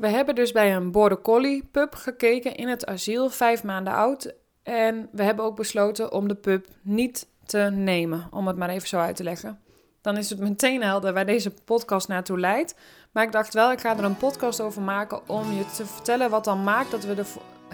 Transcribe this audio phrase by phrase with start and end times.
[0.00, 4.34] We hebben dus bij een Border Collie pup gekeken in het asiel, vijf maanden oud.
[4.62, 8.88] En we hebben ook besloten om de pup niet te nemen, om het maar even
[8.88, 9.60] zo uit te leggen.
[10.00, 12.74] Dan is het meteen helder waar deze podcast naartoe leidt.
[13.12, 16.30] Maar ik dacht wel, ik ga er een podcast over maken om je te vertellen
[16.30, 17.24] wat dan maakt dat we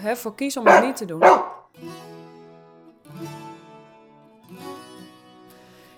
[0.03, 1.23] ervoor kiezen om het niet te doen.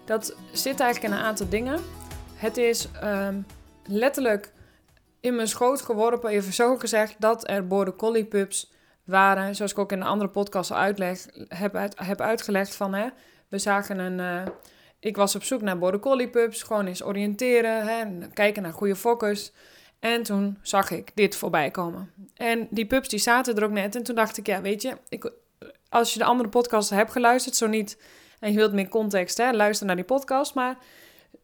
[0.06, 1.80] Dat zit eigenlijk in een aantal dingen.
[2.36, 3.46] Het is um,
[3.86, 4.52] letterlijk
[5.22, 8.72] in mijn schoot geworpen, even zo gezegd, dat er border collie pups
[9.04, 9.56] waren.
[9.56, 13.08] Zoals ik ook in een andere podcast al uitleg, heb, uit, heb uitgelegd van, hè,
[13.48, 14.20] we zagen een...
[14.20, 14.54] Uh,
[15.00, 18.96] ik was op zoek naar border collie pups, gewoon eens oriënteren, hè, kijken naar goede
[18.96, 19.52] fokkers.
[20.00, 22.12] En toen zag ik dit voorbij komen.
[22.36, 23.96] En die pups die zaten er ook net.
[23.96, 25.32] En toen dacht ik, ja, weet je, ik,
[25.90, 27.98] als je de andere podcast hebt geluisterd, zo niet,
[28.40, 30.54] en je wilt meer context, hè, luister naar die podcast.
[30.54, 30.78] Maar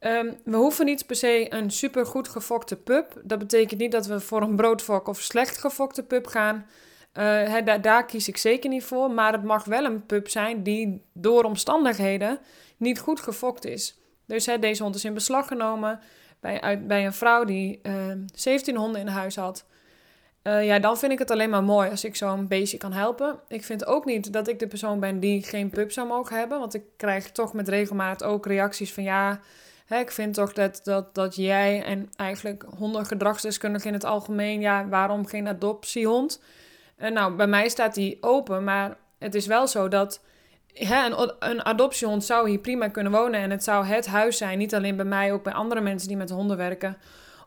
[0.06, 3.22] um, we hoeven niet per se een super goed gefokte pup.
[3.24, 6.66] Dat betekent niet dat we voor een broodfok of slecht gefokte pup gaan.
[7.14, 9.12] Uh, daar, daar kies ik zeker niet voor.
[9.12, 12.40] Maar het mag wel een pup zijn die door omstandigheden
[12.78, 14.00] niet goed gefokt is.
[14.26, 16.00] Dus deze hond is in beslag genomen
[16.40, 19.66] bij, bij een vrouw die uh, ehm, 17 honden in huis had.
[20.44, 23.40] Uh, ja, dan vind ik het alleen maar mooi als ik zo'n beestje kan helpen.
[23.48, 26.60] Ik vind ook niet dat ik de persoon ben die geen pup zou mogen hebben.
[26.60, 29.40] Want ik krijg toch met regelmaat ook reacties van ja,
[29.86, 34.88] hè, ik vind toch dat, dat, dat jij en eigenlijk hondengedragsdeskundigen in het algemeen, ja,
[34.88, 36.42] waarom geen adoptiehond?
[36.98, 40.22] Uh, nou, bij mij staat die open, maar het is wel zo dat
[40.74, 43.40] hè, een, een adoptiehond zou hier prima kunnen wonen.
[43.40, 46.18] En het zou het huis zijn, niet alleen bij mij, ook bij andere mensen die
[46.18, 46.98] met honden werken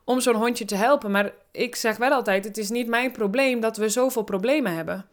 [0.08, 1.10] om zo'n hondje te helpen.
[1.10, 5.06] Maar ik zeg wel altijd: het is niet mijn probleem dat we zoveel problemen hebben.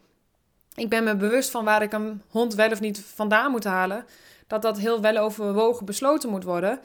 [0.74, 4.04] Ik ben me bewust van waar ik een hond wel of niet vandaan moet halen.
[4.46, 6.80] Dat dat heel wel overwogen besloten moet worden.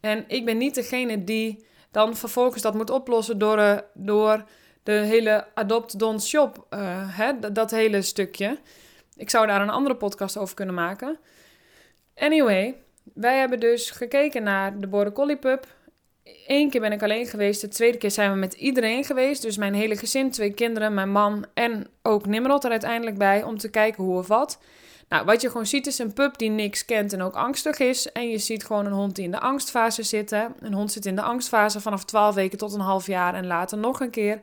[0.00, 4.44] En ik ben niet degene die dan vervolgens dat moet oplossen door, uh, door
[4.82, 6.78] de hele Adopt Don't Shop, uh,
[7.18, 8.58] hè, dat hele stukje.
[9.16, 11.18] Ik zou daar een andere podcast over kunnen maken.
[12.14, 12.74] Anyway,
[13.14, 15.66] wij hebben dus gekeken naar de Border Collie Pup.
[16.46, 17.60] Eén keer ben ik alleen geweest.
[17.60, 19.42] De tweede keer zijn we met iedereen geweest.
[19.42, 23.42] Dus mijn hele gezin, twee kinderen, mijn man en ook Nimrod er uiteindelijk bij.
[23.42, 24.58] Om te kijken hoe of wat.
[25.08, 28.12] Nou, wat je gewoon ziet is een pup die niks kent en ook angstig is.
[28.12, 30.32] En je ziet gewoon een hond die in de angstfase zit.
[30.32, 33.78] Een hond zit in de angstfase vanaf 12 weken tot een half jaar en later
[33.78, 34.40] nog een keer.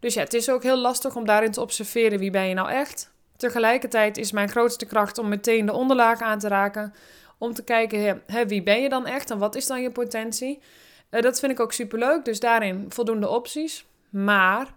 [0.00, 2.70] Dus ja, het is ook heel lastig om daarin te observeren wie ben je nou
[2.70, 3.12] echt.
[3.36, 6.94] Tegelijkertijd is mijn grootste kracht om meteen de onderlaag aan te raken.
[7.38, 10.60] Om te kijken, hè, wie ben je dan echt en wat is dan je potentie?
[11.10, 13.86] Uh, dat vind ik ook superleuk, dus daarin voldoende opties.
[14.10, 14.74] Maar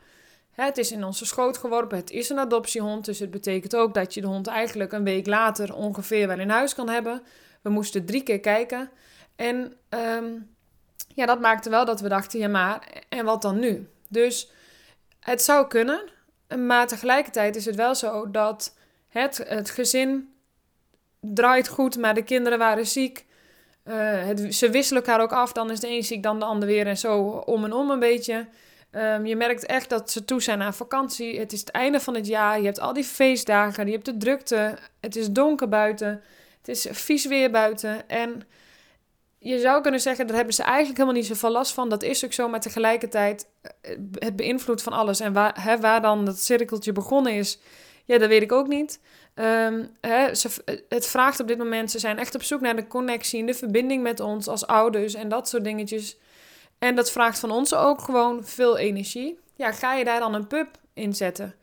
[0.66, 4.14] het is in onze schoot geworpen, het is een adoptiehond, dus het betekent ook dat
[4.14, 7.22] je de hond eigenlijk een week later ongeveer wel in huis kan hebben.
[7.62, 8.90] We moesten drie keer kijken.
[9.36, 10.56] En um,
[11.08, 13.90] ja, dat maakte wel dat we dachten, ja maar, en wat dan nu?
[14.10, 14.52] Dus
[15.20, 16.02] het zou kunnen,
[16.68, 18.76] maar tegelijkertijd is het wel zo dat
[19.08, 20.34] het, het gezin
[21.20, 23.26] draait goed, maar de kinderen waren ziek.
[23.86, 23.96] Uh,
[24.26, 25.52] het, ze wisselen elkaar ook af.
[25.52, 26.88] Dan is de een ziek, dan de ander weer.
[26.88, 28.48] En zo om en om een beetje.
[28.98, 31.40] Um, je merkt echt dat ze toe zijn aan vakantie.
[31.40, 32.60] Het is het einde van het jaar.
[32.60, 33.86] Je hebt al die feestdagen.
[33.86, 34.78] Je hebt de drukte.
[35.00, 36.22] Het is donker buiten.
[36.58, 38.10] Het is vies weer buiten.
[38.10, 38.44] En
[39.40, 41.90] je zou kunnen zeggen, daar hebben ze eigenlijk helemaal niet zoveel last van.
[41.90, 45.20] Dat is ook zo, maar tegelijkertijd eh, het beïnvloedt van alles.
[45.20, 47.60] En waar, hè, waar dan dat cirkeltje begonnen is,
[48.06, 49.00] ja, dat weet ik ook niet.
[49.36, 50.50] Um, hè, ze,
[50.90, 53.54] het vraagt op dit moment, ze zijn echt op zoek naar de connectie en de
[53.54, 56.18] verbinding met ons als ouders en dat soort dingetjes.
[56.80, 59.40] En dat vraagt van ons ook gewoon veel energie.
[59.56, 61.56] Ja, ga je daar dan een pub in zetten?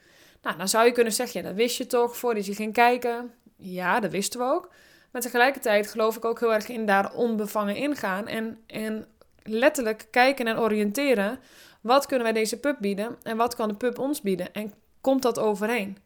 [0.42, 3.32] Nou, dan zou je kunnen zeggen, ja, dat wist je toch voordat je ging kijken.
[3.56, 4.70] Ja, dat wisten we ook.
[5.12, 8.28] Maar tegelijkertijd geloof ik ook heel erg in daar onbevangen ingaan.
[8.28, 9.06] En, en
[9.42, 11.38] letterlijk kijken en oriënteren.
[11.80, 13.16] Wat kunnen wij deze pub bieden?
[13.22, 14.52] En wat kan de pub ons bieden?
[14.52, 15.98] En komt dat overeen?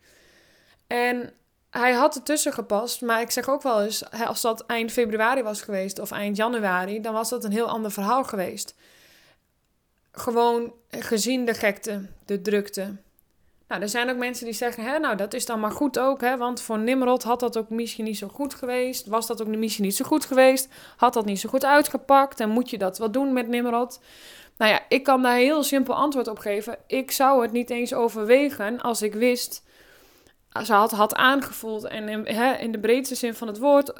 [0.86, 1.32] En
[1.70, 5.62] hij had ertussen gepast, maar ik zeg ook wel eens, als dat eind februari was
[5.62, 8.74] geweest of eind januari, dan was dat een heel ander verhaal geweest.
[10.18, 12.96] Gewoon gezien de gekte, de drukte.
[13.68, 16.20] Nou, er zijn ook mensen die zeggen, hè, nou dat is dan maar goed ook,
[16.20, 19.06] hè, want voor Nimrod had dat ook misschien niet zo goed geweest.
[19.06, 20.68] Was dat ook misschien niet zo goed geweest?
[20.96, 22.40] Had dat niet zo goed uitgepakt?
[22.40, 24.00] En moet je dat wat doen met Nimrod?
[24.56, 26.78] Nou ja, ik kan daar heel simpel antwoord op geven.
[26.86, 29.62] Ik zou het niet eens overwegen als ik wist
[30.64, 33.92] ze had, had aangevoeld en hè, in de breedste zin van het woord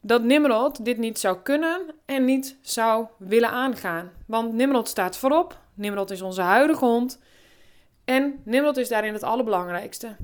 [0.00, 4.10] dat Nimrod dit niet zou kunnen en niet zou willen aangaan.
[4.26, 5.58] Want Nimrod staat voorop.
[5.74, 7.18] Nimrod is onze huidige hond.
[8.04, 10.16] En Nimrod is daarin het allerbelangrijkste.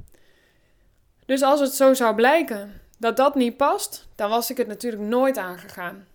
[1.26, 5.02] Dus als het zo zou blijken dat dat niet past, dan was ik het natuurlijk
[5.02, 6.06] nooit aangegaan.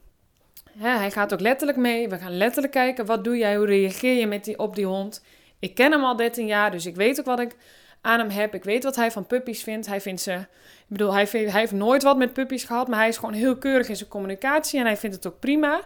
[0.77, 2.09] hij gaat ook letterlijk mee.
[2.09, 5.23] We gaan letterlijk kijken, wat doe jij, hoe reageer je met die, op die hond?
[5.59, 7.55] Ik ken hem al 13 jaar, dus ik weet ook wat ik
[8.01, 8.53] aan hem heb.
[8.53, 9.88] Ik weet wat hij van puppies vindt.
[9.88, 10.33] Hij vindt ze.
[10.33, 13.57] Ik bedoel, hij, hij heeft nooit wat met puppies gehad, maar hij is gewoon heel
[13.57, 15.81] keurig in zijn communicatie en hij vindt het ook prima.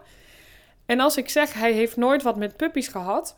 [0.85, 3.37] En als ik zeg hij heeft nooit wat met puppies gehad,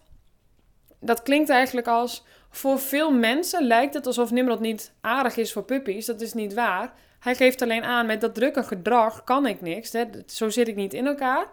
[1.00, 5.64] dat klinkt eigenlijk als voor veel mensen lijkt het alsof Nimrod niet aardig is voor
[5.64, 6.06] puppies.
[6.06, 6.94] Dat is niet waar.
[7.20, 9.92] Hij geeft alleen aan met dat drukke gedrag kan ik niks.
[9.92, 10.04] Hè?
[10.26, 11.48] Zo zit ik niet in elkaar.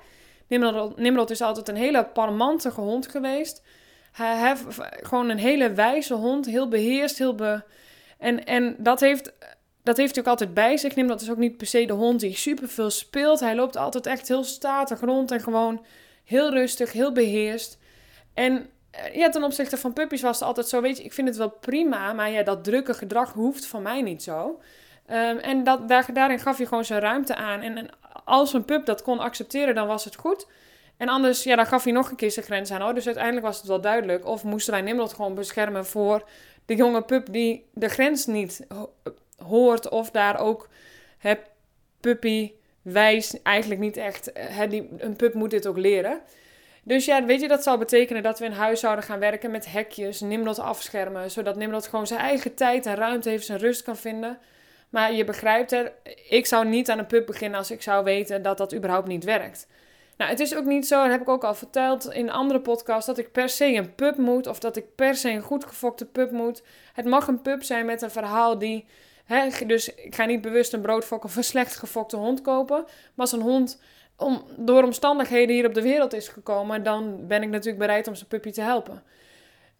[0.47, 3.63] Nimrod, Nimrod is altijd een hele parmantige hond geweest.
[4.15, 4.65] Hij heeft
[5.03, 7.63] gewoon een hele wijze hond, heel beheerst, heel be...
[8.19, 9.33] En, en dat heeft,
[9.83, 10.95] dat heeft hij ook altijd bij zich.
[10.95, 13.41] Nimrod is ook niet per se de hond die superveel speelt.
[13.41, 15.85] Hij loopt altijd echt heel statig rond en gewoon
[16.25, 17.79] heel rustig, heel beheerst.
[18.35, 21.29] En eh, ja, ten opzichte van puppies was het altijd zo, weet je, ik vind
[21.29, 24.61] het wel prima, maar ja, dat drukke gedrag hoeft van mij niet zo.
[25.07, 27.61] Ehm, en dat, daar, daarin gaf je gewoon zijn ruimte aan.
[27.61, 27.89] En,
[28.25, 30.47] als een pup dat kon accepteren, dan was het goed.
[30.97, 32.81] En anders, ja, dan gaf hij nog een keer zijn grens aan.
[32.81, 32.95] Hoor.
[32.95, 34.27] Dus uiteindelijk was het wel duidelijk.
[34.27, 36.29] Of moesten wij Nimrod gewoon beschermen voor
[36.67, 38.67] de jonge pup die de grens niet
[39.37, 39.89] hoort.
[39.89, 40.69] Of daar ook
[41.19, 41.41] het
[42.01, 42.53] puppy
[42.83, 44.31] wijs eigenlijk niet echt.
[44.35, 46.21] He, die, een pup moet dit ook leren.
[46.83, 49.73] Dus ja, weet je, dat zou betekenen dat we in huis zouden gaan werken met
[49.73, 53.97] hekjes, Nimrod afschermen, zodat Nimrod gewoon zijn eigen tijd en ruimte heeft, zijn rust kan
[53.97, 54.39] vinden.
[54.89, 55.93] Maar je begrijpt er,
[56.29, 59.25] ik zou niet aan een pup beginnen als ik zou weten dat dat überhaupt niet
[59.25, 59.67] werkt.
[60.17, 63.07] Nou, het is ook niet zo, dat heb ik ook al verteld in andere podcasts,
[63.07, 66.07] dat ik per se een pup moet of dat ik per se een goed gefokte
[66.07, 66.63] pup moet.
[66.93, 68.87] Het mag een pup zijn met een verhaal die.
[69.25, 72.83] Hè, dus ik ga niet bewust een broodfok of een slecht gefokte hond kopen.
[72.85, 73.81] Maar als een hond
[74.17, 78.15] om, door omstandigheden hier op de wereld is gekomen, dan ben ik natuurlijk bereid om
[78.15, 79.03] zijn puppy te helpen.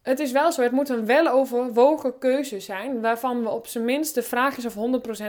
[0.03, 4.15] Het is wel zo, het moet een weloverwogen keuze zijn, waarvan we op zijn minst,
[4.15, 4.75] de vraag is of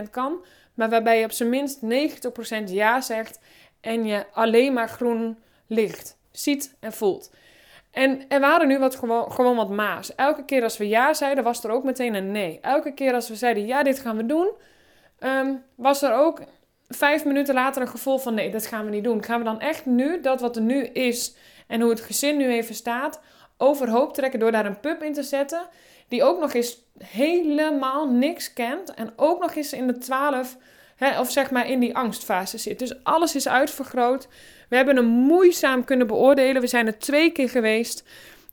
[0.06, 0.44] 100% kan,
[0.74, 3.38] maar waarbij je op zijn minst 90% ja zegt
[3.80, 7.30] en je alleen maar groen licht ziet en voelt.
[7.90, 10.14] En er waren nu wat gewoon, gewoon wat maas.
[10.14, 12.58] Elke keer als we ja zeiden, was er ook meteen een nee.
[12.60, 14.50] Elke keer als we zeiden ja, dit gaan we doen,
[15.18, 16.40] ehm, was er ook
[16.88, 19.24] vijf minuten later een gevoel van nee, dat gaan we niet doen.
[19.24, 21.36] Gaan we dan echt nu dat wat er nu is
[21.66, 23.20] en hoe het gezin nu even staat,
[23.56, 25.68] overhoop trekken door daar een pub in te zetten,
[26.08, 30.56] die ook nog eens helemaal niks kent en ook nog eens in de twaalf,
[31.00, 32.78] of zeg maar in die angstfase zit.
[32.78, 34.28] Dus alles is uitvergroot.
[34.68, 36.60] We hebben hem moeizaam kunnen beoordelen.
[36.60, 38.04] We zijn er twee keer geweest,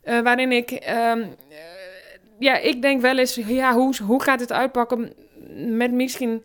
[0.04, 1.36] uh, waarin ik, um,
[2.40, 5.14] ja, ik denk wel eens, ja, hoe, hoe gaat het uitpakken
[5.56, 6.44] met misschien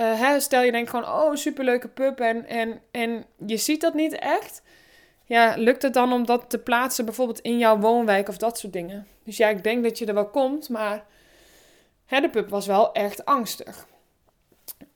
[0.00, 3.94] uh, hè, stel je denkt gewoon, oh, superleuke pup en, en, en je ziet dat
[3.94, 4.62] niet echt.
[5.24, 8.72] Ja, lukt het dan om dat te plaatsen bijvoorbeeld in jouw woonwijk of dat soort
[8.72, 9.06] dingen?
[9.24, 11.04] Dus ja, ik denk dat je er wel komt, maar
[12.06, 13.86] hè, de pup was wel echt angstig.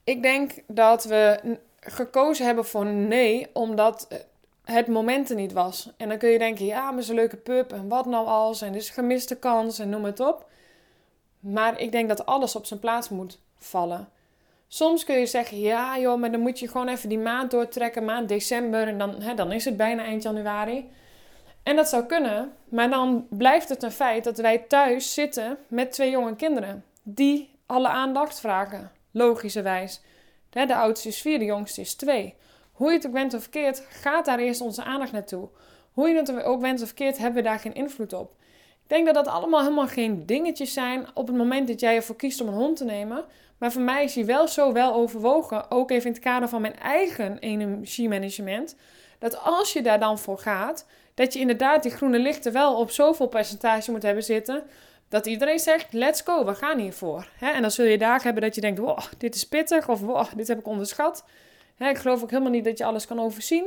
[0.09, 1.41] Ik denk dat we
[1.81, 4.09] gekozen hebben voor nee, omdat
[4.65, 5.91] het moment er niet was.
[5.97, 8.73] En dan kun je denken, ja, maar een leuke pup en wat nou als en
[8.73, 10.49] dit is gemiste kans en noem het op.
[11.41, 14.09] Maar ik denk dat alles op zijn plaats moet vallen.
[14.69, 18.05] Soms kun je zeggen, ja joh, maar dan moet je gewoon even die maand doortrekken,
[18.05, 20.91] maand december, en dan, hè, dan is het bijna eind januari.
[21.63, 25.93] En dat zou kunnen, maar dan blijft het een feit dat wij thuis zitten met
[25.93, 30.01] twee jonge kinderen die alle aandacht vragen, logischerwijs.
[30.51, 32.35] De, de oudste is vier, de jongste is twee.
[32.73, 35.49] Hoe je het ook bent of verkeerd, gaat daar eerst onze aandacht naartoe.
[35.93, 38.35] Hoe je het ook bent of verkeerd, hebben we daar geen invloed op.
[38.83, 42.17] Ik denk dat dat allemaal helemaal geen dingetjes zijn op het moment dat jij ervoor
[42.17, 43.25] kiest om een hond te nemen.
[43.59, 46.61] Maar voor mij is hij wel zo wel overwogen, ook even in het kader van
[46.61, 48.77] mijn eigen energiemanagement,
[49.19, 52.91] dat als je daar dan voor gaat, dat je inderdaad die groene lichten wel op
[52.91, 54.63] zoveel percentage moet hebben zitten,
[55.09, 57.29] dat iedereen zegt, let's go, we gaan hiervoor.
[57.39, 57.51] Hè?
[57.51, 60.27] En dan zul je dagen hebben dat je denkt, wow, dit is pittig, of wow,
[60.37, 61.25] dit heb ik onderschat.
[61.79, 63.67] Ik geloof ook helemaal niet dat je alles kan overzien.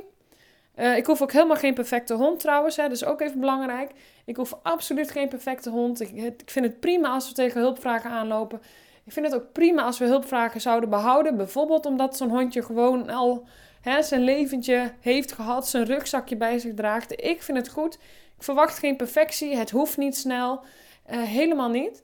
[0.75, 3.91] Uh, ik hoef ook helemaal geen perfecte hond trouwens, hè, dat is ook even belangrijk.
[4.25, 6.01] Ik hoef absoluut geen perfecte hond.
[6.01, 8.61] Ik, ik vind het prima als we tegen hulpvragen aanlopen.
[9.03, 11.37] Ik vind het ook prima als we hulpvragen zouden behouden.
[11.37, 13.47] Bijvoorbeeld omdat zo'n hondje gewoon al
[13.81, 17.11] hè, zijn leventje heeft gehad, zijn rugzakje bij zich draagt.
[17.11, 17.93] Ik vind het goed.
[18.37, 19.55] Ik verwacht geen perfectie.
[19.55, 20.63] Het hoeft niet snel.
[21.11, 22.03] Uh, helemaal niet.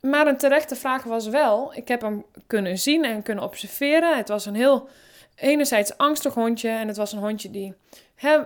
[0.00, 4.16] Maar een terechte vraag was wel: ik heb hem kunnen zien en kunnen observeren.
[4.16, 4.88] Het was een heel
[5.34, 7.74] enerzijds angstig hondje en het was een hondje die
[8.22, 8.40] uh,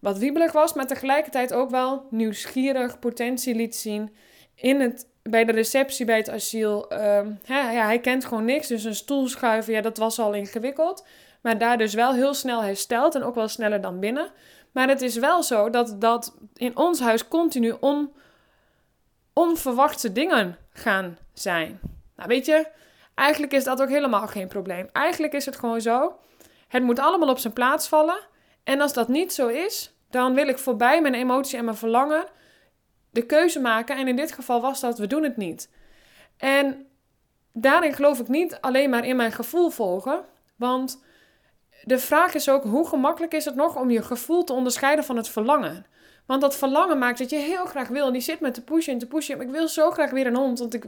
[0.00, 4.14] wat wiebelig was, maar tegelijkertijd ook wel nieuwsgierig, potentie liet zien
[4.54, 6.98] in het bij de receptie bij het asiel, uh,
[7.44, 8.68] ja, hij kent gewoon niks.
[8.68, 11.06] Dus een stoel schuiven, ja, dat was al ingewikkeld.
[11.40, 14.30] Maar daar dus wel heel snel hersteld en ook wel sneller dan binnen.
[14.72, 18.12] Maar het is wel zo dat, dat in ons huis continu on,
[19.34, 21.80] onverwachte dingen gaan zijn.
[22.16, 22.66] Nou, weet je,
[23.14, 24.88] eigenlijk is dat ook helemaal geen probleem.
[24.92, 26.18] Eigenlijk is het gewoon zo,
[26.68, 28.18] het moet allemaal op zijn plaats vallen.
[28.64, 32.26] En als dat niet zo is, dan wil ik voorbij mijn emotie en mijn verlangen
[33.10, 33.96] de keuze maken.
[33.96, 35.70] En in dit geval was dat, we doen het niet.
[36.36, 36.86] En
[37.52, 40.24] daarin geloof ik niet alleen maar in mijn gevoel volgen.
[40.56, 41.04] Want
[41.82, 45.16] de vraag is ook, hoe gemakkelijk is het nog om je gevoel te onderscheiden van
[45.16, 45.86] het verlangen?
[46.26, 48.06] Want dat verlangen maakt dat je heel graag wil.
[48.06, 49.36] En die zit met te pushen en te pushen.
[49.36, 50.58] Maar ik wil zo graag weer een hond.
[50.58, 50.84] Want ik,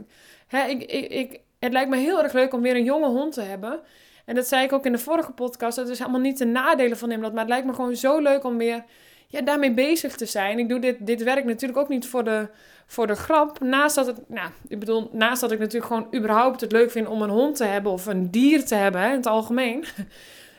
[0.47, 3.33] hè, ik, ik, ik, het lijkt me heel erg leuk om weer een jonge hond
[3.33, 3.79] te hebben.
[4.25, 5.75] En dat zei ik ook in de vorige podcast.
[5.75, 7.19] Dat is helemaal niet de nadelen van hem.
[7.19, 8.83] Maar het lijkt me gewoon zo leuk om weer
[9.27, 10.59] ja, daarmee bezig te zijn.
[10.59, 12.47] Ik doe dit, dit werk natuurlijk ook niet voor de,
[12.87, 13.59] voor de grap.
[13.59, 17.07] Naast dat, het, nou, ik bedoel, naast dat ik natuurlijk gewoon überhaupt het leuk vind
[17.07, 17.91] om een hond te hebben.
[17.91, 19.85] Of een dier te hebben hè, in het algemeen.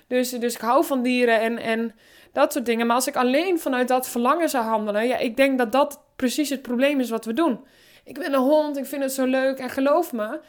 [0.09, 1.95] Dus, dus ik hou van dieren en, en
[2.33, 2.87] dat soort dingen.
[2.87, 6.51] Maar als ik alleen vanuit dat verlangen zou handelen, ja, ik denk dat dat precies
[6.51, 7.65] het probleem is wat we doen.
[8.05, 10.41] Ik wil een hond, ik vind het zo leuk en geloof me,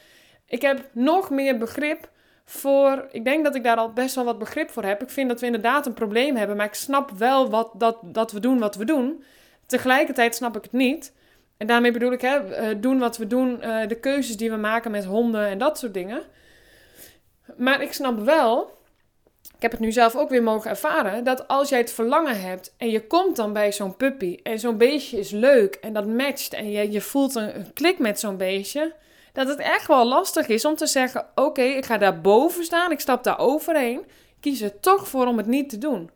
[0.45, 2.09] ik heb nog meer begrip
[2.45, 3.07] voor.
[3.12, 5.01] Ik denk dat ik daar al best wel wat begrip voor heb.
[5.01, 8.31] Ik vind dat we inderdaad een probleem hebben, maar ik snap wel wat, dat, dat
[8.31, 9.24] we doen wat we doen.
[9.65, 11.13] Tegelijkertijd snap ik het niet.
[11.57, 14.55] En daarmee bedoel ik, hè, eh, doen wat we doen, eh, de keuzes die we
[14.55, 16.21] maken met honden en dat soort dingen.
[17.57, 18.78] Maar ik snap wel
[19.59, 22.73] ik heb het nu zelf ook weer mogen ervaren, dat als jij het verlangen hebt
[22.77, 26.53] en je komt dan bij zo'n puppy en zo'n beestje is leuk en dat matcht
[26.53, 28.93] en je, je voelt een, klik met zo'n beestje,
[29.33, 32.91] dat het echt wel lastig is om te zeggen: Oké, ik ga daar boven staan,
[32.91, 34.05] ik stap daar overheen,
[34.39, 36.09] kies er toch voor om het niet te doen.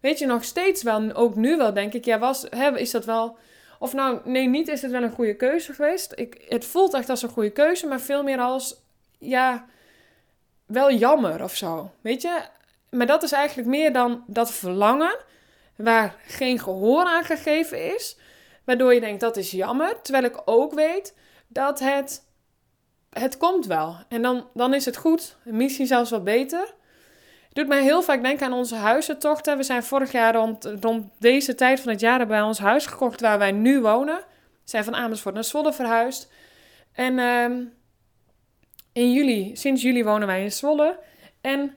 [0.00, 3.04] Weet je, nog steeds wel, ook nu wel, denk ik, ja, was, hè, is dat
[3.04, 3.36] wel.
[3.78, 6.12] Of nou, nee, niet is het wel een goede keuze geweest.
[6.16, 8.76] Ik, het voelt echt als een goede keuze, maar veel meer als,
[9.18, 9.66] ja,
[10.66, 11.90] wel jammer of zo.
[12.00, 12.40] Weet je,
[12.96, 15.16] maar dat is eigenlijk meer dan dat verlangen
[15.76, 18.18] waar geen gehoor aan gegeven is.
[18.64, 20.02] Waardoor je denkt dat is jammer.
[20.02, 21.16] Terwijl ik ook weet
[21.48, 22.26] dat het,
[23.10, 23.96] het komt wel.
[24.08, 25.36] En dan, dan is het goed.
[25.44, 26.74] Misschien zelfs wel beter.
[27.52, 29.56] Doet mij heel vaak denken aan onze huizentochten.
[29.56, 33.20] We zijn vorig jaar rond, rond deze tijd van het jaar bij ons huis gekocht
[33.20, 34.24] waar wij nu wonen.
[34.64, 36.32] Zijn van Amersfoort naar Zwolle verhuisd.
[36.92, 37.62] En ehm,
[38.92, 40.98] in juli, sinds juli wonen wij in Zwolle.
[41.40, 41.76] En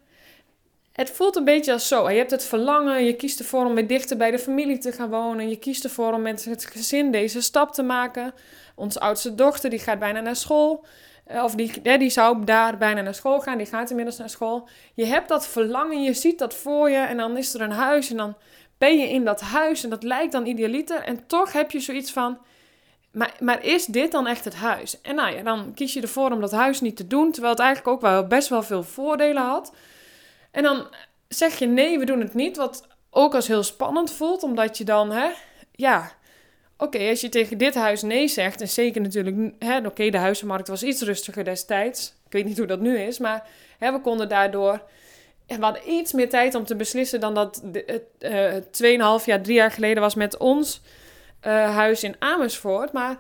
[0.96, 2.10] het voelt een beetje als zo.
[2.10, 5.10] Je hebt het verlangen, je kiest ervoor om weer dichter bij de familie te gaan
[5.10, 5.50] wonen.
[5.50, 8.34] Je kiest ervoor om met het gezin deze stap te maken.
[8.76, 10.86] Onze oudste dochter die gaat bijna naar school.
[11.26, 13.58] Eh, of die, die zou daar bijna naar school gaan.
[13.58, 14.68] Die gaat inmiddels naar school.
[14.94, 16.98] Je hebt dat verlangen, je ziet dat voor je.
[16.98, 18.36] En dan is er een huis en dan
[18.78, 19.84] ben je in dat huis.
[19.84, 21.02] En dat lijkt dan idealiter.
[21.02, 22.38] En toch heb je zoiets van...
[23.12, 25.02] Maar, maar is dit dan echt het huis?
[25.02, 27.32] En nou ja, dan kies je ervoor om dat huis niet te doen.
[27.32, 29.74] Terwijl het eigenlijk ook wel best wel veel voordelen had.
[30.56, 30.88] En dan
[31.28, 32.58] zeg je nee, we doen het niet.
[32.58, 35.30] Wat ook als heel spannend voelt, omdat je dan, hè,
[35.72, 36.12] ja,
[36.78, 39.54] oké, als je tegen dit huis nee zegt, en zeker natuurlijk,
[39.86, 42.14] oké, de huizenmarkt was iets rustiger destijds.
[42.26, 43.48] Ik weet niet hoe dat nu is, maar
[43.78, 44.82] hè, we konden daardoor,
[45.60, 49.72] hadden iets meer tijd om te beslissen dan dat het uh, 2,5 jaar, 3 jaar
[49.72, 50.82] geleden was met ons
[51.46, 52.92] uh, huis in Amersfoort.
[52.92, 53.20] Maar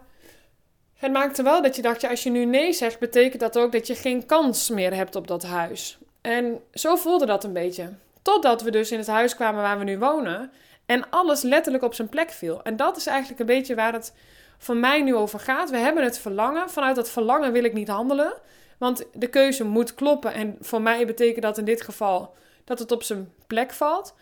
[0.93, 3.71] het maakte wel dat je dacht, ja, als je nu nee zegt, betekent dat ook
[3.71, 5.97] dat je geen kans meer hebt op dat huis.
[6.25, 7.89] En zo voelde dat een beetje.
[8.21, 10.51] Totdat we dus in het huis kwamen waar we nu wonen.
[10.85, 12.63] En alles letterlijk op zijn plek viel.
[12.63, 14.13] En dat is eigenlijk een beetje waar het
[14.57, 15.69] voor mij nu over gaat.
[15.69, 16.69] We hebben het verlangen.
[16.69, 18.33] Vanuit dat verlangen wil ik niet handelen.
[18.77, 20.33] Want de keuze moet kloppen.
[20.33, 24.15] En voor mij betekent dat in dit geval dat het op zijn plek valt.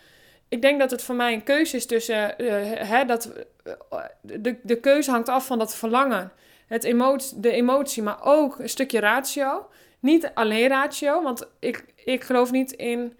[0.47, 2.35] Ik denk dat het voor mij een keuze is tussen.
[2.37, 3.31] Uh, hè, dat,
[3.65, 6.31] uh, de, de keuze hangt af van dat verlangen.
[6.67, 9.67] Het emotie, de emotie, maar ook een stukje ratio.
[10.03, 13.17] Niet alleen ratio, want ik, ik geloof niet in.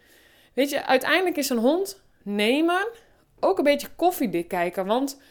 [0.54, 2.88] Weet je, uiteindelijk is een hond nemen
[3.40, 4.86] ook een beetje koffiedik kijken.
[4.86, 5.22] Want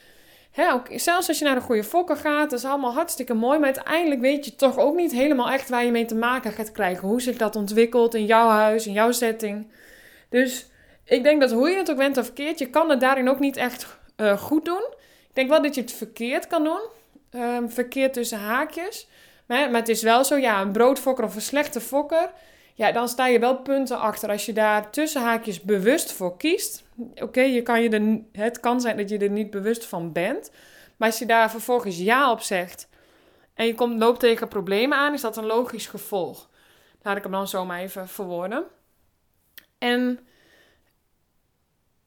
[0.50, 3.58] hè, ook, zelfs als je naar een goede fokker gaat, dat is allemaal hartstikke mooi.
[3.58, 6.72] Maar uiteindelijk weet je toch ook niet helemaal echt waar je mee te maken gaat
[6.72, 7.08] krijgen.
[7.08, 9.72] Hoe zich dat ontwikkelt in jouw huis, in jouw setting.
[10.28, 10.66] Dus
[11.04, 13.38] ik denk dat hoe je het ook went of verkeerd, je kan het daarin ook
[13.38, 14.84] niet echt uh, goed doen.
[15.28, 16.80] Ik denk wel dat je het verkeerd kan doen.
[17.40, 19.08] Um, verkeerd tussen haakjes.
[19.46, 22.30] Maar, maar het is wel zo, ja, een broodfokker of een slechte fokker.
[22.74, 24.30] Ja, dan sta je wel punten achter.
[24.30, 26.84] Als je daar tussen haakjes bewust voor kiest.
[27.14, 30.50] Oké, je kan je het kan zijn dat je er niet bewust van bent.
[30.96, 32.88] Maar als je daar vervolgens ja op zegt.
[33.54, 36.50] En je komt, loopt tegen problemen aan, is dat een logisch gevolg.
[37.02, 38.64] Laat ik hem dan zo maar even verwoorden.
[39.78, 40.20] En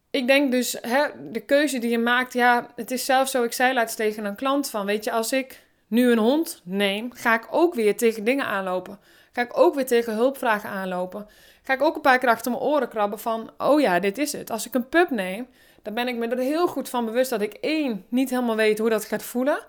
[0.09, 3.53] ik denk dus, hè, de keuze die je maakt, ja, het is zelfs zo, ik
[3.53, 7.33] zei laatst tegen een klant van, weet je, als ik nu een hond neem, ga
[7.33, 8.99] ik ook weer tegen dingen aanlopen.
[9.31, 11.27] Ga ik ook weer tegen hulpvragen aanlopen.
[11.63, 14.31] Ga ik ook een paar keer achter mijn oren krabben van, oh ja, dit is
[14.31, 14.51] het.
[14.51, 15.47] Als ik een pup neem,
[15.81, 18.79] dan ben ik me er heel goed van bewust dat ik één, niet helemaal weet
[18.79, 19.59] hoe dat gaat voelen.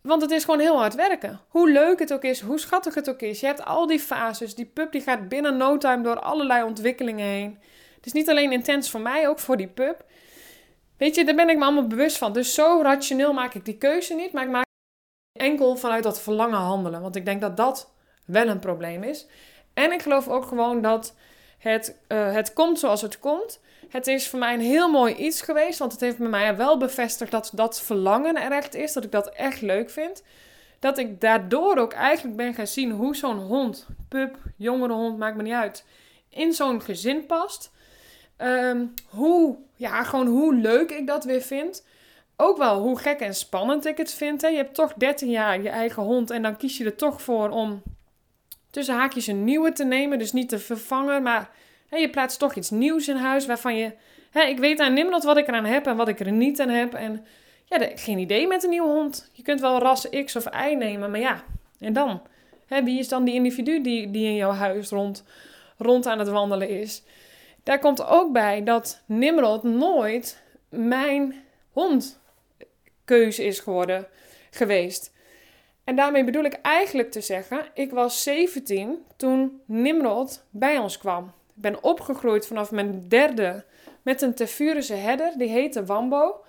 [0.00, 1.40] Want het is gewoon heel hard werken.
[1.48, 3.40] Hoe leuk het ook is, hoe schattig het ook is.
[3.40, 4.54] Je hebt al die fases.
[4.54, 7.58] Die pup die gaat binnen no time door allerlei ontwikkelingen heen.
[7.96, 10.04] Het is niet alleen intens voor mij, ook voor die pup.
[10.98, 12.32] Weet je, daar ben ik me allemaal bewust van.
[12.32, 14.64] Dus zo rationeel maak ik die keuze niet, maar ik maak
[15.34, 17.00] enkel vanuit dat verlangen handelen.
[17.00, 17.90] Want ik denk dat dat
[18.24, 19.26] wel een probleem is.
[19.74, 21.14] En ik geloof ook gewoon dat
[21.58, 23.60] het, uh, het komt zoals het komt.
[23.88, 26.78] Het is voor mij een heel mooi iets geweest, want het heeft bij mij wel
[26.78, 30.22] bevestigd dat dat verlangen er echt is, dat ik dat echt leuk vind.
[30.78, 35.36] Dat ik daardoor ook eigenlijk ben gaan zien hoe zo'n hond, pup, jongere hond, maakt
[35.36, 35.84] me niet uit,
[36.28, 37.70] in zo'n gezin past.
[38.38, 41.84] Um, hoe, ja, gewoon hoe leuk ik dat weer vind.
[42.36, 44.42] Ook wel hoe gek en spannend ik het vind.
[44.42, 44.48] Hè.
[44.48, 47.48] Je hebt toch 13 jaar je eigen hond en dan kies je er toch voor
[47.48, 47.82] om
[48.70, 50.18] tussen haakjes een nieuwe te nemen.
[50.18, 51.50] Dus niet te vervangen, maar
[51.88, 53.92] hè, je plaatst toch iets nieuws in huis waarvan je...
[54.30, 56.68] Hè, ik weet aan niemand wat ik eraan heb en wat ik er niet aan
[56.68, 56.94] heb.
[56.94, 57.26] En
[57.64, 59.30] ja, geen idee met een nieuwe hond.
[59.32, 61.44] Je kunt wel ras X of Y nemen, maar ja,
[61.78, 62.22] en dan?
[62.68, 65.24] Wie is dan die individu die, die in jouw huis rond,
[65.78, 67.02] rond aan het wandelen is?
[67.62, 71.34] Daar komt ook bij dat Nimrod nooit mijn
[73.06, 74.06] hondkeuze is geworden
[74.50, 75.12] geweest.
[75.84, 81.24] En daarmee bedoel ik eigenlijk te zeggen, ik was 17 toen Nimrod bij ons kwam.
[81.24, 83.64] Ik ben opgegroeid vanaf mijn derde
[84.02, 86.44] met een Tefurische herder, die heette Wambo.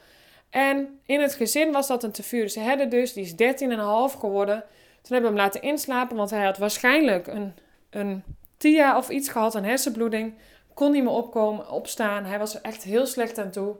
[0.49, 4.63] En in het gezin was dat een Tefurische herder dus, die is 13,5 geworden.
[5.01, 7.53] Toen hebben we hem laten inslapen, want hij had waarschijnlijk een,
[7.89, 8.23] een
[8.57, 10.33] TIA of iets gehad, een hersenbloeding.
[10.73, 12.25] Kon niet meer opkomen, opstaan.
[12.25, 13.75] Hij was echt heel slecht aan toe.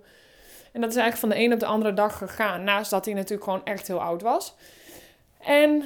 [0.76, 2.64] En dat is eigenlijk van de een op de andere dag gegaan.
[2.64, 4.56] Naast dat hij natuurlijk gewoon echt heel oud was.
[5.40, 5.84] En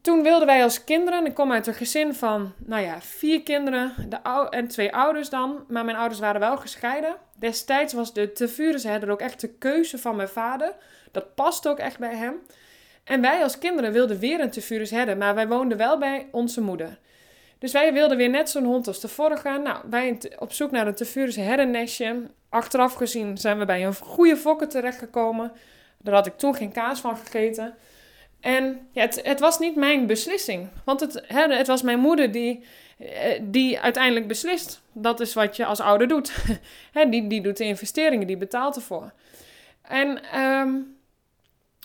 [0.00, 3.92] toen wilden wij als kinderen, ik kom uit een gezin van, nou ja, vier kinderen
[4.08, 5.64] de en twee ouders dan.
[5.68, 7.16] Maar mijn ouders waren wel gescheiden.
[7.38, 10.74] Destijds was de Tevurensherder ook echt de keuze van mijn vader.
[11.12, 12.34] Dat past ook echt bij hem.
[13.04, 16.98] En wij als kinderen wilden weer een Tevurensherder, maar wij woonden wel bij onze moeder.
[17.58, 19.60] Dus wij wilden weer net zo'n hond als de vorige.
[19.64, 22.22] Nou, wij op zoek naar een Tevurese herdennestje.
[22.48, 25.52] Achteraf gezien zijn we bij een goede fokker terechtgekomen.
[25.98, 27.74] Daar had ik toen geen kaas van gegeten.
[28.40, 30.68] En ja, het, het was niet mijn beslissing.
[30.84, 32.64] Want het, hè, het was mijn moeder die,
[32.98, 34.82] eh, die uiteindelijk beslist.
[34.92, 36.32] Dat is wat je als ouder doet.
[36.92, 39.12] hè, die, die doet de investeringen, die betaalt ervoor.
[39.82, 40.96] En um,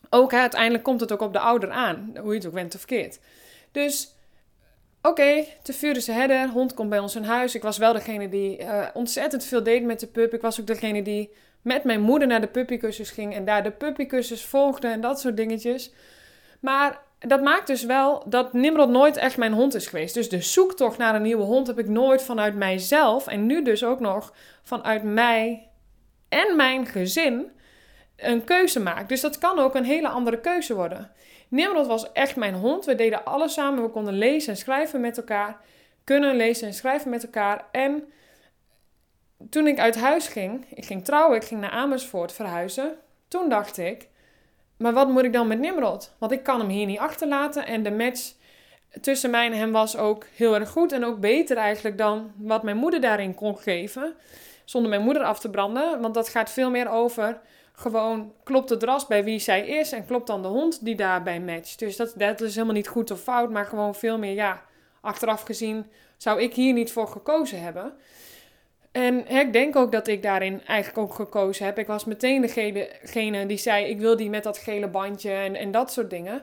[0.09, 2.17] ook hè, uiteindelijk komt het ook op de ouder aan.
[2.21, 3.19] Hoe je het ook went of verkeerd.
[3.71, 4.15] Dus
[5.03, 7.55] oké, okay, de Vurense herder, hond komt bij ons in huis.
[7.55, 10.33] Ik was wel degene die uh, ontzettend veel deed met de pup.
[10.33, 13.71] Ik was ook degene die met mijn moeder naar de puppykussens ging en daar de
[13.71, 15.93] puppykussens volgde en dat soort dingetjes.
[16.59, 20.13] Maar dat maakt dus wel dat Nimrod nooit echt mijn hond is geweest.
[20.13, 23.83] Dus de zoektocht naar een nieuwe hond heb ik nooit vanuit mijzelf en nu dus
[23.83, 25.67] ook nog vanuit mij
[26.29, 27.51] en mijn gezin
[28.15, 29.09] een keuze maakt.
[29.09, 31.11] Dus dat kan ook een hele andere keuze worden.
[31.53, 32.85] Nimrod was echt mijn hond.
[32.85, 33.83] We deden alles samen.
[33.83, 35.57] We konden lezen en schrijven met elkaar.
[36.03, 37.65] Kunnen lezen en schrijven met elkaar.
[37.71, 38.11] En
[39.49, 42.95] toen ik uit huis ging, ik ging trouwen, ik ging naar Amersfoort verhuizen.
[43.27, 44.09] Toen dacht ik,
[44.77, 46.15] maar wat moet ik dan met Nimrod?
[46.17, 47.65] Want ik kan hem hier niet achterlaten.
[47.65, 48.33] En de match
[49.01, 50.91] tussen mij en hem was ook heel erg goed.
[50.91, 54.15] En ook beter eigenlijk dan wat mijn moeder daarin kon geven.
[54.65, 56.01] Zonder mijn moeder af te branden.
[56.01, 57.41] Want dat gaat veel meer over
[57.75, 59.91] gewoon klopt het ras bij wie zij is.
[59.91, 61.79] En klopt dan de hond die daarbij matcht.
[61.79, 63.49] Dus dat, dat is helemaal niet goed of fout.
[63.49, 64.62] Maar gewoon veel meer ja.
[65.01, 65.86] Achteraf gezien
[66.17, 67.93] zou ik hier niet voor gekozen hebben.
[68.91, 71.77] En ik denk ook dat ik daarin eigenlijk ook gekozen heb.
[71.77, 75.71] Ik was meteen degene die zei: Ik wil die met dat gele bandje en, en
[75.71, 76.41] dat soort dingen.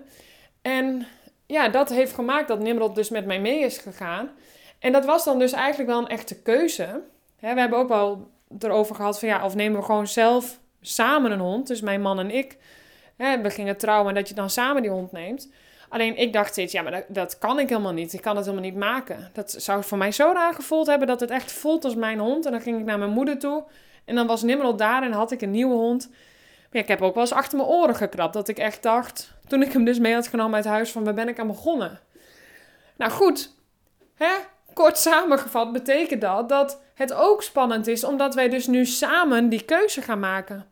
[0.63, 1.07] En
[1.47, 4.31] ja, dat heeft gemaakt dat Nimrod dus met mij mee is gegaan.
[4.79, 7.03] En dat was dan dus eigenlijk wel een echte keuze.
[7.41, 11.41] we hebben ook wel erover gehad van ja, of nemen we gewoon zelf samen een
[11.41, 11.67] hond.
[11.67, 12.57] Dus mijn man en ik.
[13.17, 15.49] we gingen trouwen en dat je dan samen die hond neemt.
[15.89, 18.13] Alleen ik dacht steeds, ja, maar dat, kan ik helemaal niet.
[18.13, 19.31] Ik kan het helemaal niet maken.
[19.33, 22.47] Dat zou voor mij zo raar gevoeld hebben dat het echt voelt als mijn hond.
[22.47, 23.65] En dan ging ik naar mijn moeder toe.
[24.05, 26.11] En dan was Nimrod daar en had ik een nieuwe hond.
[26.73, 28.33] Maar ik heb ook wel eens achter mijn oren gekrapt.
[28.33, 31.15] Dat ik echt dacht, toen ik hem dus mee had genomen uit huis, van waar
[31.15, 32.01] ben ik aan begonnen?
[32.97, 33.55] Nou goed,
[34.15, 34.33] hè?
[34.73, 39.65] Kort samengevat betekent dat dat het ook spannend is, omdat wij dus nu samen die
[39.65, 40.67] keuze gaan maken.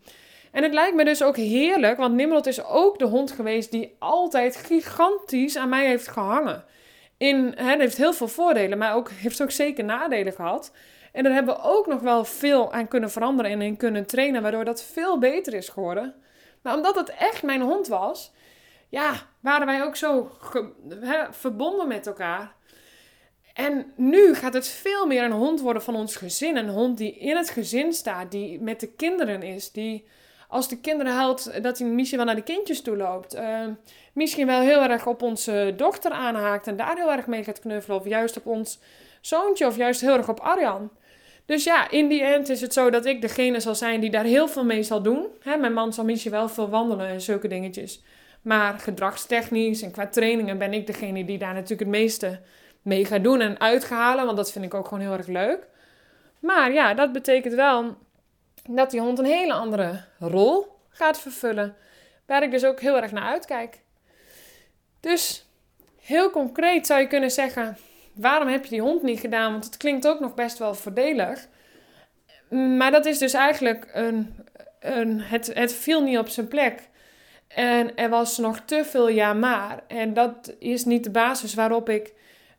[0.52, 3.96] En het lijkt me dus ook heerlijk, want Nimrod is ook de hond geweest die
[3.98, 6.64] altijd gigantisch aan mij heeft gehangen.
[7.16, 10.72] In, hè, heeft heel veel voordelen, maar ook, heeft ook zeker nadelen gehad.
[11.12, 14.42] En daar hebben we ook nog wel veel aan kunnen veranderen en in kunnen trainen,
[14.42, 16.14] waardoor dat veel beter is geworden.
[16.62, 18.32] Maar omdat het echt mijn hond was,
[18.88, 20.30] ja, waren wij ook zo
[21.00, 22.54] hè, verbonden met elkaar.
[23.58, 26.56] En nu gaat het veel meer een hond worden van ons gezin.
[26.56, 30.04] Een hond die in het gezin staat, die met de kinderen is, die
[30.48, 33.34] als de kinderen huilt, dat hij misschien wel naar de kindjes toe loopt.
[33.34, 33.66] Uh,
[34.12, 37.98] misschien wel heel erg op onze dochter aanhaakt en daar heel erg mee gaat knuffelen.
[37.98, 38.78] Of juist op ons
[39.20, 40.90] zoontje of juist heel erg op Arjan.
[41.46, 44.24] Dus ja, in die end is het zo dat ik degene zal zijn die daar
[44.24, 45.26] heel veel mee zal doen.
[45.42, 48.02] Hè, mijn man zal misschien wel veel wandelen en zulke dingetjes.
[48.42, 52.40] Maar gedragstechnisch en qua trainingen ben ik degene die daar natuurlijk het meeste
[52.88, 54.24] mee gaat doen en uithalen.
[54.24, 55.66] Want dat vind ik ook gewoon heel erg leuk.
[56.38, 57.96] Maar ja, dat betekent wel
[58.70, 61.76] dat die hond een hele andere rol gaat vervullen.
[62.26, 63.80] Waar ik dus ook heel erg naar uitkijk.
[65.00, 65.46] Dus
[66.00, 67.76] heel concreet zou je kunnen zeggen:
[68.14, 69.52] waarom heb je die hond niet gedaan?
[69.52, 71.46] Want het klinkt ook nog best wel voordelig.
[72.50, 74.44] Maar dat is dus eigenlijk een.
[74.80, 76.88] een het, het viel niet op zijn plek.
[77.48, 79.82] En er was nog te veel ja maar.
[79.86, 82.12] En dat is niet de basis waarop ik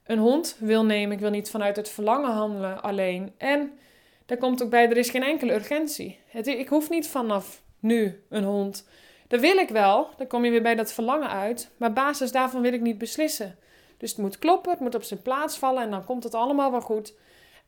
[0.10, 1.12] een hond wil nemen.
[1.12, 3.34] Ik wil niet vanuit het verlangen handelen alleen.
[3.38, 3.80] En
[4.26, 6.19] daar komt ook bij, er is geen enkele urgentie.
[6.28, 8.88] Het, ik hoef niet vanaf nu een hond.
[9.28, 10.10] Dat wil ik wel.
[10.17, 11.72] Dan kom je weer bij dat verlangen uit.
[11.78, 13.58] Maar basis daarvan wil ik niet beslissen.
[13.98, 16.72] Dus het moet kloppen, het moet op zijn plaats vallen en dan komt het allemaal
[16.72, 17.13] wel goed.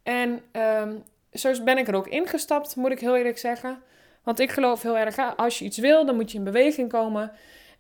[0.04, 0.42] En
[0.82, 3.82] um, zo ben ik er ook ingestapt, moet ik heel eerlijk zeggen.
[4.24, 7.32] Want ik geloof heel erg, als je iets wil, dan moet je in beweging komen.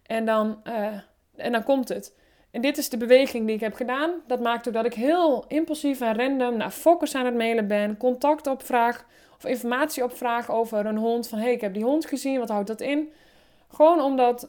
[0.05, 0.85] En dan, uh,
[1.35, 2.19] en dan komt het.
[2.51, 4.11] En dit is de beweging die ik heb gedaan.
[4.27, 7.97] Dat maakt ook dat ik heel impulsief en random naar fokkers aan het mailen ben.
[7.97, 9.05] Contact opvraag
[9.37, 11.27] of informatie opvraag over een hond.
[11.27, 13.11] Van hé, hey, ik heb die hond gezien, wat houdt dat in?
[13.73, 14.47] Gewoon om, dat,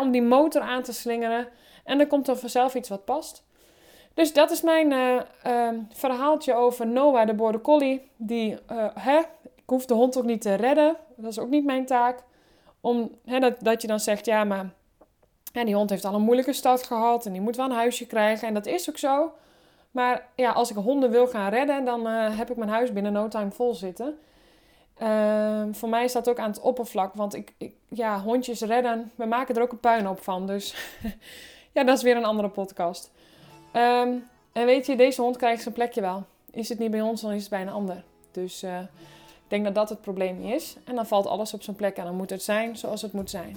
[0.00, 1.48] om die motor aan te slingeren.
[1.84, 3.46] En dan komt er vanzelf iets wat past.
[4.14, 8.10] Dus dat is mijn uh, uh, verhaaltje over Noah, de border collie.
[8.16, 10.96] Die, uh, hè, ik hoef de hond ook niet te redden.
[11.16, 12.22] Dat is ook niet mijn taak.
[12.80, 14.70] Om, hè, dat, dat je dan zegt, ja, maar
[15.52, 17.26] hè, die hond heeft al een moeilijke start gehad.
[17.26, 18.48] En die moet wel een huisje krijgen.
[18.48, 19.32] En dat is ook zo.
[19.90, 23.28] Maar ja, als ik honden wil gaan redden, dan heb ik mijn huis binnen no
[23.28, 24.18] time vol zitten.
[24.98, 27.14] Ehm, voor mij dat ook aan het oppervlak.
[27.14, 30.46] Want ik, ik, ja, hondjes redden, we maken er ook een puinhoop van.
[30.46, 30.74] Dus
[31.74, 33.10] ja, dat is weer een andere podcast.
[33.72, 34.12] Ehm,
[34.52, 36.24] en weet je, deze hond krijgt zijn plekje wel.
[36.50, 38.04] Is het niet bij ons, dan is het bij een ander.
[38.30, 38.80] Dus uh,
[39.18, 40.76] ik denk dat dat het probleem is.
[40.84, 43.30] En dan valt alles op zijn plek en dan moet het zijn zoals het moet
[43.30, 43.56] zijn.